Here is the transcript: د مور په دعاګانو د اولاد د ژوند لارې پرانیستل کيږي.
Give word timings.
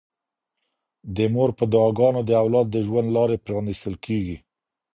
د 1.15 1.17
مور 1.33 1.49
په 1.57 1.63
دعاګانو 1.73 2.21
د 2.25 2.31
اولاد 2.43 2.67
د 2.71 2.77
ژوند 2.87 3.07
لارې 3.17 3.37
پرانیستل 3.45 3.95
کيږي. 4.05 4.37